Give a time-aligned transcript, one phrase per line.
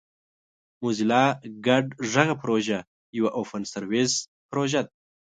[0.83, 1.23] موزیلا
[1.65, 2.79] ګډ غږ پروژه
[3.17, 4.13] یوه اوپن سورس
[4.49, 4.91] پروژه ده.